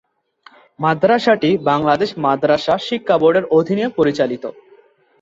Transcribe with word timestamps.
মাদ্রাসাটি 0.79 1.49
বাংলাদেশ 1.69 2.09
মাদ্রাসা 2.17 2.75
শিক্ষাবোর্ডের 2.87 3.45
অধীনে 3.57 3.85
পরিচালিত। 3.97 4.43